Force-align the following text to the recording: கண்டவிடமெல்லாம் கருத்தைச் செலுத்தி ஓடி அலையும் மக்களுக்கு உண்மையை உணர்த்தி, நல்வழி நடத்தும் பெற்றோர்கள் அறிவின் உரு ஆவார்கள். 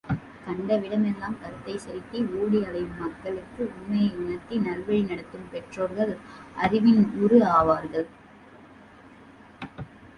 கண்டவிடமெல்லாம் 0.45 1.35
கருத்தைச் 1.41 1.79
செலுத்தி 1.79 2.19
ஓடி 2.39 2.59
அலையும் 2.63 2.95
மக்களுக்கு 2.97 3.61
உண்மையை 3.75 4.09
உணர்த்தி, 4.15 4.57
நல்வழி 4.59 5.01
நடத்தும் 5.09 5.47
பெற்றோர்கள் 5.51 6.13
அறிவின் 6.55 7.03
உரு 7.23 7.39
ஆவார்கள். 7.51 8.07